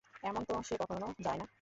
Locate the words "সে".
0.67-0.75